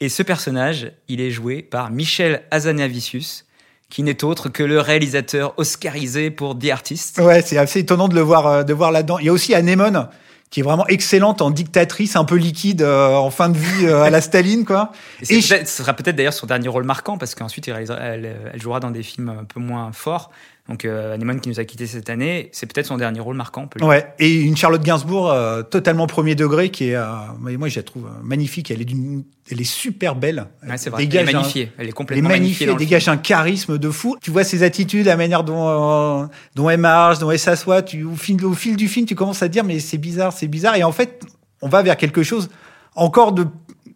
Et 0.00 0.08
ce 0.08 0.24
personnage, 0.24 0.90
il 1.06 1.20
est 1.20 1.30
joué 1.30 1.62
par 1.62 1.90
Michel 1.92 2.42
Azanavicius, 2.50 3.44
qui 3.92 4.02
n'est 4.02 4.24
autre 4.24 4.48
que 4.48 4.62
le 4.62 4.80
réalisateur 4.80 5.52
oscarisé 5.58 6.30
pour 6.30 6.58
The 6.58 6.70
Artist. 6.70 7.18
Ouais, 7.18 7.42
c'est 7.42 7.58
assez 7.58 7.80
étonnant 7.80 8.08
de 8.08 8.14
le 8.14 8.22
voir, 8.22 8.46
euh, 8.46 8.62
de 8.62 8.72
voir 8.72 8.90
là-dedans. 8.90 9.18
Il 9.18 9.26
y 9.26 9.28
a 9.28 9.32
aussi 9.32 9.54
Anémone, 9.54 10.08
qui 10.52 10.60
est 10.60 10.62
vraiment 10.62 10.86
excellente 10.86 11.42
en 11.42 11.50
dictatrice, 11.50 12.14
un 12.14 12.24
peu 12.24 12.36
liquide, 12.36 12.82
euh, 12.82 13.14
en 13.16 13.30
fin 13.30 13.48
de 13.48 13.56
vie 13.58 13.86
euh, 13.86 14.02
à 14.02 14.10
la 14.10 14.20
Staline, 14.20 14.64
quoi. 14.64 14.92
Et 15.28 15.40
ce 15.40 15.64
sera 15.64 15.94
peut-être 15.94 16.14
d'ailleurs 16.14 16.32
son 16.34 16.46
dernier 16.46 16.68
rôle 16.68 16.84
marquant 16.84 17.18
parce 17.18 17.34
qu'ensuite 17.34 17.66
elle, 17.66 18.36
elle 18.52 18.60
jouera 18.62 18.78
dans 18.78 18.90
des 18.92 19.02
films 19.02 19.30
un 19.30 19.44
peu 19.44 19.58
moins 19.58 19.90
forts. 19.92 20.30
Donc 20.68 20.84
euh, 20.84 21.14
Anémone 21.14 21.40
qui 21.40 21.48
nous 21.48 21.58
a 21.58 21.64
quitté 21.64 21.88
cette 21.88 22.08
année, 22.08 22.48
c'est 22.52 22.72
peut-être 22.72 22.86
son 22.86 22.96
dernier 22.96 23.18
rôle 23.18 23.34
marquant. 23.34 23.66
peut 23.66 23.84
Ouais, 23.84 24.06
et 24.20 24.32
une 24.42 24.56
Charlotte 24.56 24.80
Gainsbourg 24.82 25.28
euh, 25.32 25.62
totalement 25.64 26.06
premier 26.06 26.36
degré 26.36 26.70
qui 26.70 26.90
est, 26.90 26.94
euh, 26.94 27.04
moi 27.40 27.68
je 27.68 27.76
la 27.80 27.82
trouve 27.82 28.06
euh, 28.06 28.10
magnifique. 28.22 28.70
Elle 28.70 28.80
est 28.80 28.84
d'une, 28.84 29.24
elle 29.50 29.60
est 29.60 29.64
super 29.64 30.14
belle. 30.14 30.46
dire. 30.62 30.70
Ouais, 30.70 30.78
c'est 30.78 30.86
Elle 30.86 30.92
vrai. 30.92 31.04
Elle 31.10 31.16
est 31.16 31.20
un- 31.20 31.32
magnifiée. 31.32 31.62
Elle 31.62 31.66
est 31.66 31.72
Elle 31.82 31.88
est 31.88 31.92
complètement 31.92 32.28
magnifiée, 32.28 32.66
magnifiée. 32.66 32.68
elle 32.70 32.76
dégage 32.76 33.08
un 33.08 33.16
charisme 33.16 33.76
de 33.76 33.90
fou. 33.90 34.16
Tu 34.22 34.30
vois 34.30 34.44
ses 34.44 34.62
attitudes, 34.62 35.06
la 35.06 35.16
manière 35.16 35.42
dont, 35.42 36.28
dont 36.54 36.70
elle 36.70 36.78
marche, 36.78 37.18
dont 37.18 37.32
elle 37.32 37.40
s'assoit. 37.40 37.82
Tu, 37.82 38.04
au, 38.04 38.14
fil, 38.14 38.42
au 38.44 38.52
fil 38.54 38.76
du 38.76 38.86
film, 38.86 39.04
tu 39.04 39.16
commences 39.16 39.42
à 39.42 39.48
te 39.48 39.52
dire, 39.52 39.64
mais 39.64 39.80
c'est 39.80 39.98
bizarre, 39.98 40.32
c'est 40.42 40.48
bizarre. 40.48 40.74
Et 40.74 40.82
en 40.82 40.90
fait, 40.90 41.22
on 41.60 41.68
va 41.68 41.82
vers 41.82 41.96
quelque 41.96 42.24
chose 42.24 42.50
encore 42.96 43.30
de, 43.32 43.46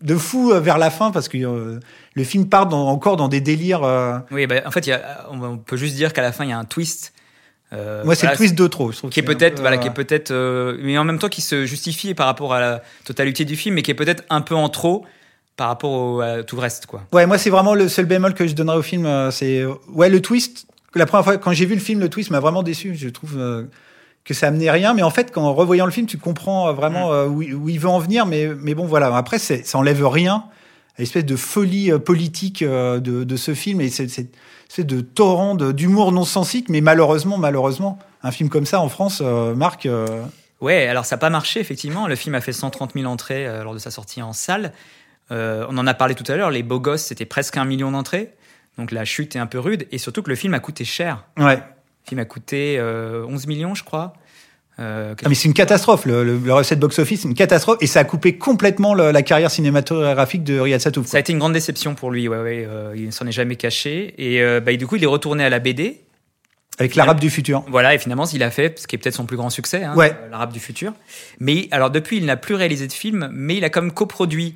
de 0.00 0.14
fou 0.14 0.52
euh, 0.52 0.60
vers 0.60 0.78
la 0.78 0.90
fin 0.90 1.10
parce 1.10 1.28
que 1.28 1.36
euh, 1.38 1.80
le 2.14 2.22
film 2.24 2.48
part 2.48 2.66
dans- 2.66 2.86
encore 2.86 3.16
dans 3.16 3.26
des 3.26 3.40
délires. 3.40 3.82
euh, 3.82 4.18
Oui, 4.30 4.46
bah, 4.46 4.62
en 4.64 4.70
fait, 4.70 4.86
il 4.86 4.90
y 4.90 4.92
a- 4.92 5.26
on 5.32 5.58
peut 5.58 5.76
juste 5.76 5.96
dire 5.96 6.12
qu'à 6.12 6.22
la 6.22 6.30
fin, 6.30 6.44
il 6.44 6.50
y 6.50 6.52
a 6.52 6.58
un 6.58 6.64
twist. 6.64 7.12
Euh, 7.72 8.04
moi, 8.04 8.14
c'est 8.14 8.20
voilà, 8.26 8.34
le 8.34 8.36
twist 8.36 8.54
de 8.54 8.66
trop. 8.68 8.92
Je 8.92 8.98
trouve 8.98 9.10
qui 9.10 9.18
est 9.18 9.24
peut-être 9.24 9.56
peu, 9.56 9.60
voilà 9.62 9.76
qui 9.78 9.88
est 9.88 9.92
peut-être 9.92 10.32
mais 10.80 10.96
en 10.98 11.02
même 11.04 11.18
temps 11.18 11.28
qui 11.28 11.40
se 11.40 11.66
justifie 11.66 12.14
par 12.14 12.26
rapport 12.26 12.54
à 12.54 12.60
la 12.60 12.82
totalité 13.04 13.44
du 13.44 13.56
film 13.56 13.74
mais 13.74 13.82
qui 13.82 13.90
est 13.90 13.94
peut-être 13.94 14.22
un 14.30 14.40
peu 14.40 14.54
en 14.54 14.68
trop 14.68 15.04
par 15.56 15.66
rapport 15.66 15.90
au, 15.90 16.20
à 16.20 16.44
tout 16.44 16.54
le 16.54 16.62
reste 16.62 16.86
quoi 16.86 17.02
Ouais, 17.12 17.26
moi, 17.26 17.38
c'est 17.38 17.50
vraiment 17.50 17.74
le 17.74 17.88
seul 17.88 18.04
bémol 18.06 18.34
que 18.34 18.46
je 18.46 18.54
donnerais 18.54 18.76
au 18.76 18.82
film. 18.82 19.08
C'est 19.32 19.64
ouais, 19.88 20.08
le 20.08 20.22
twist. 20.22 20.68
La 20.94 21.06
première 21.06 21.24
fois, 21.24 21.38
quand 21.38 21.52
j'ai 21.52 21.66
vu 21.66 21.74
le 21.74 21.80
film, 21.80 21.98
le 21.98 22.08
twist 22.08 22.30
m'a 22.30 22.38
vraiment 22.38 22.62
déçu. 22.62 22.94
Je 22.94 23.08
trouve 23.08 23.36
que 24.26 24.34
ça 24.34 24.48
amenait 24.48 24.70
rien. 24.70 24.92
Mais 24.92 25.02
en 25.02 25.10
fait, 25.10 25.30
quand 25.32 25.42
en 25.44 25.54
revoyant 25.54 25.86
le 25.86 25.92
film, 25.92 26.06
tu 26.06 26.18
comprends 26.18 26.68
euh, 26.68 26.72
vraiment 26.72 27.12
euh, 27.12 27.26
où, 27.26 27.40
il- 27.42 27.54
où 27.54 27.68
il 27.70 27.78
veut 27.80 27.88
en 27.88 27.98
venir. 28.00 28.26
Mais, 28.26 28.48
mais 28.58 28.74
bon, 28.74 28.84
voilà. 28.84 29.16
Après, 29.16 29.38
ça 29.38 29.54
enlève 29.78 30.06
rien 30.06 30.44
à 30.98 31.00
l'espèce 31.00 31.24
de 31.24 31.36
folie 31.36 31.90
euh, 31.92 31.98
politique 31.98 32.62
de, 32.64 32.98
de 33.00 33.36
ce 33.36 33.54
film 33.54 33.80
et 33.80 33.88
c'est 33.88 34.84
de 34.84 35.00
torrent 35.00 35.54
d'humour 35.54 36.12
non 36.12 36.24
sensique. 36.24 36.68
Mais 36.68 36.80
malheureusement, 36.80 37.38
malheureusement, 37.38 37.98
un 38.22 38.30
film 38.32 38.48
comme 38.50 38.66
ça 38.66 38.80
en 38.80 38.88
France, 38.88 39.22
euh, 39.24 39.54
Marc. 39.54 39.86
euh, 39.86 40.06
ouais 40.60 40.86
alors 40.88 41.04
ça 41.04 41.16
n'a 41.16 41.20
pas 41.20 41.28
marché 41.30 41.60
effectivement 41.60 42.06
le 42.08 42.16
film 42.16 42.34
a 42.34 42.40
fait 42.40 42.52
130 42.54 42.94
000 42.94 43.04
entrées 43.04 43.46
lors 43.62 43.74
de 43.74 43.78
sa 43.78 43.90
sortie 43.90 44.22
en 44.22 44.32
salle 44.32 44.72
on 45.28 45.76
en 45.76 45.86
a 45.86 45.92
parlé 45.92 46.14
tout 46.14 46.24
à 46.32 46.34
l'heure 46.36 46.50
les 46.50 46.62
beaux 46.62 46.80
gosses 46.80 47.02
c'était 47.02 47.26
presque 47.26 47.58
un 47.58 47.66
million 47.66 47.90
d'entrées 47.90 48.32
donc 48.78 48.90
la 48.90 49.04
chute 49.04 49.36
est 49.36 49.38
un 49.38 49.44
peu 49.44 49.58
rude 49.58 49.86
et 49.92 49.98
surtout 49.98 50.22
que 50.22 50.30
le 50.30 50.34
film 50.34 50.54
a 50.54 50.58
coûté 50.60 50.86
cher 50.86 51.24
ouais. 51.38 51.58
Le 52.06 52.10
film 52.10 52.20
a 52.20 52.24
coûté 52.24 52.76
euh, 52.78 53.24
11 53.28 53.46
millions 53.48 53.74
je 53.74 53.82
crois 53.84 54.12
Euh, 54.78 55.14
Ah, 55.24 55.28
mais 55.28 55.34
c'est 55.34 55.48
une 55.48 55.54
catastrophe. 55.54 56.04
Le, 56.04 56.22
le, 56.22 56.36
le 56.38 56.52
recette 56.52 56.78
box-office, 56.78 57.22
c'est 57.22 57.28
une 57.28 57.34
catastrophe. 57.34 57.78
Et 57.80 57.86
ça 57.86 58.00
a 58.00 58.04
coupé 58.04 58.36
complètement 58.36 58.92
le- 58.94 59.10
la 59.10 59.22
carrière 59.22 59.50
cinématographique 59.50 60.44
de 60.44 60.60
Riyad 60.60 60.80
Satouf. 60.82 61.06
Ça 61.06 61.16
a 61.16 61.20
été 61.20 61.32
une 61.32 61.38
grande 61.38 61.54
déception 61.54 61.94
pour 61.94 62.10
lui, 62.10 62.28
ouais, 62.28 62.36
ouais, 62.38 62.66
euh, 62.68 62.92
il 62.94 63.06
ne 63.06 63.10
s'en 63.10 63.26
est 63.26 63.32
jamais 63.32 63.56
caché. 63.56 64.14
Et 64.18 64.42
euh, 64.42 64.60
bah, 64.60 64.76
du 64.76 64.86
coup, 64.86 64.96
il 64.96 65.02
est 65.02 65.06
retourné 65.06 65.42
à 65.44 65.48
la 65.48 65.60
BD. 65.60 66.02
Avec 66.78 66.94
l'arabe 66.94 67.18
du 67.20 67.30
futur. 67.30 67.64
Voilà, 67.70 67.94
et 67.94 67.98
finalement, 67.98 68.26
il 68.26 68.42
a 68.42 68.50
fait 68.50 68.78
ce 68.78 68.86
qui 68.86 68.96
est 68.96 68.98
peut-être 68.98 69.14
son 69.14 69.24
plus 69.24 69.38
grand 69.38 69.48
succès, 69.48 69.82
hein, 69.82 69.94
Ouais. 69.96 70.12
euh, 70.12 70.28
l'Arabe 70.28 70.52
du 70.52 70.60
futur. 70.60 70.92
Mais 71.40 71.68
alors, 71.70 71.90
depuis, 71.90 72.18
il 72.18 72.26
n'a 72.26 72.36
plus 72.36 72.54
réalisé 72.54 72.86
de 72.86 72.92
film, 72.92 73.30
mais 73.32 73.56
il 73.56 73.64
a 73.64 73.70
comme 73.70 73.92
coproduit 73.92 74.54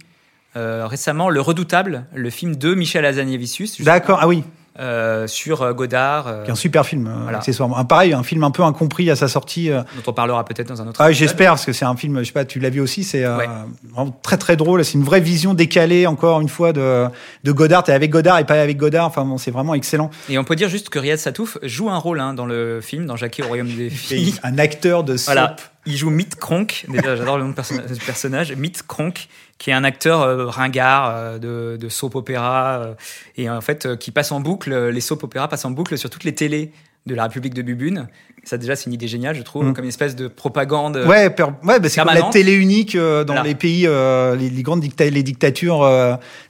euh, 0.54 0.86
récemment 0.86 1.30
Le 1.30 1.40
Redoutable, 1.40 2.04
le 2.14 2.28
film 2.28 2.56
de 2.56 2.74
Michel 2.74 3.06
Hazanavicius, 3.06 3.80
D'accord, 3.80 4.18
ah 4.20 4.28
oui, 4.28 4.44
euh, 4.78 5.26
sur 5.26 5.62
euh, 5.62 5.72
Godard, 5.72 6.26
euh, 6.28 6.44
qui 6.44 6.48
est 6.48 6.52
un 6.52 6.56
super 6.56 6.86
film, 6.86 7.06
euh, 7.06 7.10
Voilà. 7.24 7.38
accessoirement. 7.38 7.76
Un, 7.76 7.84
pareil, 7.84 8.12
un 8.12 8.22
film 8.22 8.44
un 8.44 8.50
peu 8.50 8.62
incompris 8.62 9.10
à 9.10 9.16
sa 9.16 9.26
sortie. 9.28 9.68
dont 9.70 9.84
on 10.06 10.12
parlera 10.12 10.44
peut-être 10.44 10.68
dans 10.68 10.80
un 10.80 10.86
autre 10.86 11.00
Ah, 11.02 11.10
j'espère, 11.12 11.52
parce 11.52 11.66
que 11.66 11.72
c'est 11.72 11.84
un 11.84 11.96
film, 11.96 12.18
je 12.20 12.24
sais 12.24 12.32
pas, 12.32 12.44
tu 12.44 12.60
l'as 12.60 12.70
vu 12.70 12.80
aussi, 12.80 13.02
c'est 13.04 13.26
Ouais. 13.26 13.48
vraiment 13.92 14.16
très 14.22 14.36
très 14.36 14.56
drôle. 14.56 14.84
C'est 14.84 14.94
une 14.94 15.04
vraie 15.04 15.20
vision 15.20 15.54
décalée, 15.54 16.06
encore 16.06 16.40
une 16.40 16.48
fois, 16.48 16.72
de, 16.72 17.06
de 17.44 17.52
Godard. 17.52 17.82
T'es 17.84 17.92
avec 17.92 18.10
Godard 18.10 18.38
et 18.38 18.44
pas 18.44 18.60
avec 18.60 18.76
Godard. 18.76 19.06
Enfin, 19.06 19.24
bon, 19.24 19.38
c'est 19.38 19.50
vraiment 19.50 19.74
excellent. 19.74 20.10
Et 20.28 20.38
on 20.38 20.44
peut 20.44 20.56
dire 20.56 20.68
juste 20.68 20.88
que 20.88 20.98
Riyad 20.98 21.18
Satouf 21.18 21.58
joue 21.62 21.90
un 21.90 21.98
rôle 21.98 22.20
hein, 22.20 22.34
dans 22.34 22.46
le 22.46 22.80
film, 22.80 23.06
dans 23.06 23.16
Jackie 23.16 23.42
au 23.42 23.46
Royaume 23.48 23.68
des 23.74 23.90
filles. 23.90 24.34
un 24.42 24.58
acteur 24.58 25.04
de 25.04 25.16
soap. 25.16 25.34
Voilà, 25.34 25.56
il 25.86 25.96
joue 25.96 26.10
Mitt 26.10 26.36
Kronk. 26.36 26.84
Déjà, 26.88 27.16
j'adore 27.16 27.38
le 27.38 27.44
nom 27.44 27.50
du 27.50 28.00
personnage. 28.04 28.52
Mitt 28.54 28.82
Kronk, 28.86 29.28
qui 29.58 29.70
est 29.70 29.72
un 29.72 29.84
acteur 29.84 30.22
euh, 30.22 30.46
ringard 30.46 31.14
euh, 31.16 31.38
de, 31.38 31.76
de 31.76 31.88
soap 31.88 32.14
opéra 32.14 32.78
euh, 32.80 32.94
et 33.36 33.48
en 33.50 33.60
fait 33.60 33.96
qui 33.98 34.10
passe 34.10 34.30
en 34.32 34.40
boucle. 34.40 34.74
Les 34.88 35.00
soap 35.00 35.22
opéras 35.24 35.48
passent 35.48 35.64
en 35.64 35.70
boucle 35.70 35.96
sur 35.98 36.10
toutes 36.10 36.24
les 36.24 36.34
télés 36.34 36.72
de 37.06 37.14
la 37.14 37.24
République 37.24 37.54
de 37.54 37.62
Bubune. 37.62 38.08
Ça 38.44 38.56
déjà, 38.58 38.74
c'est 38.76 38.86
une 38.86 38.92
idée 38.94 39.08
géniale, 39.08 39.34
je 39.36 39.42
trouve, 39.42 39.64
Mm. 39.66 39.72
comme 39.74 39.84
une 39.84 39.88
espèce 39.90 40.16
de 40.16 40.28
propagande. 40.28 40.96
Ouais, 41.06 41.28
per- 41.30 41.44
ouais 41.64 41.78
bah, 41.80 41.88
c'est 41.88 42.00
comme 42.00 42.12
la 42.14 42.22
télé 42.30 42.52
unique 42.54 42.96
dans 42.96 43.24
Voilà. 43.26 43.42
les 43.42 43.54
pays, 43.54 43.82
les, 43.86 44.50
les 44.50 44.62
grandes 44.62 44.80
dicta- 44.82 45.08
les 45.10 45.22
dictatures, 45.22 45.80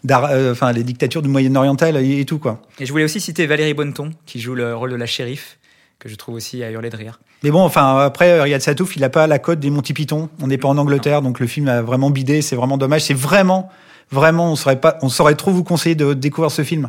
enfin 0.09 0.73
les 0.73 0.85
dictatures 0.85 1.23
du 1.23 1.29
Moyen-Oriental 1.29 1.97
et, 1.97 2.21
et 2.21 2.25
tout 2.25 2.39
quoi. 2.39 2.61
Et 2.79 2.87
je 2.87 2.93
voulais 2.93 3.05
aussi 3.05 3.21
citer 3.21 3.47
Valérie 3.47 3.75
Bonneton, 3.75 4.11
qui 4.27 4.41
joue 4.41 4.55
le 4.55 4.75
rôle 4.75 4.91
de 4.91 4.97
la 4.97 5.07
shérif, 5.07 5.59
que 5.99 6.09
je 6.09 6.15
trouve 6.15 6.35
aussi 6.37 6.63
à 6.63 6.71
hurler 6.71 6.91
de 6.91 6.97
rire. 6.97 7.21
Mais 7.43 7.51
bon, 7.51 7.63
enfin 7.63 7.99
après 7.99 8.41
Riyad 8.41 8.61
Satouf, 8.61 8.97
il 8.97 9.05
a 9.05 9.09
pas 9.09 9.27
la 9.27 9.39
cote 9.39 9.61
des 9.61 9.71
Monty 9.71 9.95
Python. 9.95 10.29
On 10.43 10.47
n'est 10.47 10.59
pas 10.59 10.69
en 10.69 10.77
Angleterre, 10.79 11.23
donc 11.23 11.41
le 11.41 11.47
film 11.47 11.69
a 11.69 11.81
vraiment 11.83 12.11
bidé. 12.11 12.43
C'est 12.43 12.57
vraiment 12.57 12.77
dommage. 12.77 13.03
C'est 13.03 13.15
vraiment, 13.15 13.71
vraiment, 14.11 14.53
on 14.53 14.57
saurait 14.57 14.81
pas, 14.81 14.99
on 15.03 15.09
saurait 15.09 15.35
trop 15.37 15.51
vous 15.51 15.65
conseiller 15.65 15.95
de 15.95 16.13
découvrir 16.15 16.51
ce 16.51 16.63
film. 16.63 16.89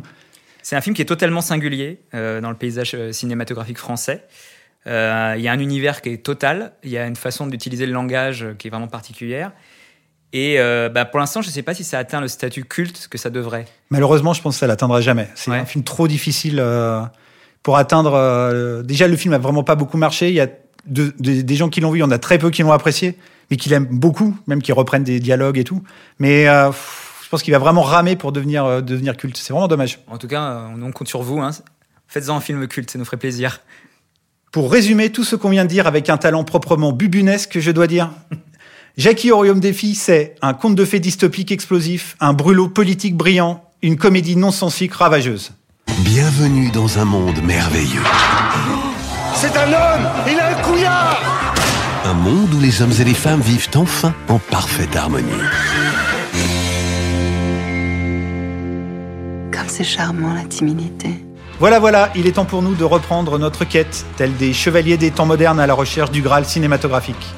C'est 0.62 0.76
un 0.76 0.80
film 0.80 0.94
qui 0.94 1.02
est 1.02 1.06
totalement 1.06 1.40
singulier 1.40 2.00
euh, 2.14 2.40
dans 2.40 2.50
le 2.50 2.56
paysage 2.56 2.92
euh, 2.94 3.12
cinématographique 3.12 3.78
français. 3.78 4.24
Euh, 4.86 5.34
Il 5.36 5.42
y 5.42 5.48
a 5.48 5.52
un 5.52 5.58
univers 5.58 6.02
qui 6.02 6.10
est 6.10 6.18
total, 6.22 6.72
il 6.84 6.90
y 6.90 6.98
a 6.98 7.06
une 7.06 7.16
façon 7.16 7.46
d'utiliser 7.46 7.86
le 7.86 7.92
langage 7.92 8.42
euh, 8.44 8.54
qui 8.54 8.68
est 8.68 8.70
vraiment 8.70 8.88
particulière. 8.88 9.52
Et 10.34 10.60
euh, 10.60 10.88
bah, 10.88 11.04
pour 11.04 11.18
l'instant, 11.20 11.42
je 11.42 11.48
ne 11.48 11.52
sais 11.52 11.62
pas 11.62 11.74
si 11.74 11.84
ça 11.84 11.98
atteint 11.98 12.20
le 12.20 12.28
statut 12.28 12.64
culte 12.64 13.08
que 13.10 13.18
ça 13.18 13.28
devrait. 13.28 13.64
Malheureusement, 13.90 14.32
je 14.34 14.40
pense 14.42 14.54
que 14.56 14.60
ça 14.60 14.66
l'atteindra 14.66 15.00
jamais. 15.00 15.28
C'est 15.34 15.50
Ouais. 15.50 15.58
un 15.58 15.64
film 15.66 15.84
trop 15.84 16.08
difficile 16.08 16.58
euh, 16.58 17.02
pour 17.62 17.76
atteindre. 17.76 18.14
euh, 18.14 18.82
déjà, 18.82 19.06
le 19.08 19.16
film 19.16 19.34
a 19.34 19.38
vraiment 19.38 19.62
pas 19.64 19.74
beaucoup 19.74 19.96
marché. 19.96 20.28
Il 20.28 20.34
y 20.34 20.40
a 20.40 20.48
de- 20.86 21.12
de- 21.20 21.42
des 21.42 21.54
gens 21.54 21.68
qui 21.68 21.80
l'ont 21.80 21.90
vu, 21.90 21.98
il 21.98 22.00
y 22.00 22.04
en 22.04 22.10
a 22.10 22.18
très 22.18 22.38
peu 22.38 22.50
qui 22.50 22.62
l'ont 22.62 22.72
apprécié, 22.72 23.16
mais 23.50 23.56
qui 23.56 23.68
l'aiment 23.68 23.86
beaucoup, 23.90 24.36
même 24.46 24.62
qui 24.62 24.72
reprennent 24.72 25.04
des 25.04 25.20
dialogues 25.20 25.58
et 25.58 25.64
tout. 25.64 25.82
Mais 26.18 26.48
euh, 26.48 26.70
je 26.72 27.28
pense 27.28 27.42
qu'il 27.42 27.52
va 27.52 27.58
vraiment 27.58 27.82
ramer 27.82 28.16
pour 28.16 28.32
devenir 28.32 28.64
euh, 28.64 28.80
devenir 28.80 29.16
culte. 29.16 29.36
C'est 29.36 29.52
vraiment 29.52 29.68
dommage. 29.68 30.00
En 30.08 30.18
tout 30.18 30.28
cas, 30.28 30.42
euh, 30.42 30.66
on 30.82 30.90
compte 30.92 31.08
sur 31.08 31.22
vous. 31.22 31.38
Hein. 31.40 31.50
Faites-en 32.08 32.36
un 32.36 32.40
film 32.40 32.66
culte, 32.66 32.90
ça 32.90 32.98
nous 32.98 33.04
ferait 33.04 33.16
plaisir. 33.16 33.60
Pour 34.50 34.70
résumer 34.70 35.10
tout 35.10 35.24
ce 35.24 35.34
qu'on 35.36 35.48
vient 35.48 35.64
de 35.64 35.70
dire 35.70 35.86
avec 35.86 36.10
un 36.10 36.18
talent 36.18 36.44
proprement 36.44 36.92
bubunesque, 36.92 37.58
je 37.58 37.70
dois 37.70 37.86
dire. 37.86 38.10
Jackie 38.98 39.30
au 39.30 39.36
royaume 39.36 39.60
des 39.60 39.72
filles, 39.72 39.94
c'est 39.94 40.34
un 40.42 40.52
conte 40.52 40.74
de 40.74 40.84
fées 40.84 41.00
dystopique 41.00 41.50
explosif, 41.50 42.14
un 42.20 42.34
brûlot 42.34 42.68
politique 42.68 43.16
brillant, 43.16 43.64
une 43.80 43.96
comédie 43.96 44.36
non 44.36 44.50
sensique 44.50 44.92
ravageuse. 44.92 45.52
Bienvenue 46.00 46.70
dans 46.70 46.98
un 46.98 47.04
monde 47.04 47.42
merveilleux. 47.42 48.02
C'est 49.34 49.54
un 49.56 49.68
homme 49.68 50.08
Il 50.26 50.40
a 50.40 50.48
un 50.48 50.54
couillard 50.62 51.54
Un 52.06 52.14
monde 52.14 52.54
où 52.54 52.60
les 52.60 52.80
hommes 52.80 52.92
et 52.98 53.04
les 53.04 53.14
femmes 53.14 53.42
vivent 53.42 53.68
enfin 53.76 54.14
en 54.28 54.38
parfaite 54.38 54.96
harmonie. 54.96 55.28
Comme 59.52 59.68
c'est 59.68 59.84
charmant 59.84 60.32
la 60.32 60.44
timidité. 60.44 61.10
Voilà, 61.60 61.78
voilà, 61.78 62.10
il 62.16 62.26
est 62.26 62.32
temps 62.32 62.46
pour 62.46 62.62
nous 62.62 62.74
de 62.74 62.84
reprendre 62.84 63.38
notre 63.38 63.64
quête, 63.64 64.06
telle 64.16 64.34
des 64.36 64.54
chevaliers 64.54 64.96
des 64.96 65.10
temps 65.10 65.26
modernes 65.26 65.60
à 65.60 65.66
la 65.66 65.74
recherche 65.74 66.10
du 66.10 66.22
Graal 66.22 66.46
cinématographique. 66.46 67.34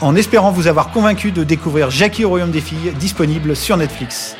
En 0.00 0.14
espérant 0.14 0.52
vous 0.52 0.68
avoir 0.68 0.92
convaincu 0.92 1.32
de 1.32 1.42
découvrir 1.42 1.90
Jackie 1.90 2.24
au 2.24 2.28
royaume 2.28 2.52
des 2.52 2.60
filles, 2.60 2.92
disponible 2.98 3.56
sur 3.56 3.76
Netflix. 3.76 4.36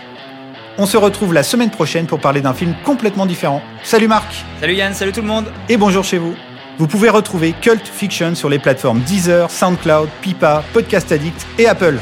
On 0.76 0.86
se 0.86 0.96
retrouve 0.96 1.32
la 1.32 1.44
semaine 1.44 1.70
prochaine 1.70 2.06
pour 2.06 2.18
parler 2.18 2.40
d'un 2.40 2.52
film 2.52 2.74
complètement 2.84 3.26
différent. 3.26 3.62
Salut 3.84 4.08
Marc 4.08 4.44
Salut 4.60 4.74
Yann, 4.74 4.92
salut 4.92 5.12
tout 5.12 5.20
le 5.20 5.28
monde 5.28 5.46
et 5.68 5.76
bonjour 5.76 6.02
chez 6.02 6.18
vous. 6.18 6.34
Vous 6.78 6.88
pouvez 6.88 7.10
retrouver 7.10 7.54
Cult 7.60 7.86
Fiction 7.86 8.34
sur 8.34 8.48
les 8.48 8.58
plateformes 8.58 9.00
Deezer, 9.02 9.48
SoundCloud, 9.50 10.08
Pipa, 10.20 10.64
Podcast 10.72 11.12
Addict 11.12 11.46
et 11.60 11.68
Apple. 11.68 11.98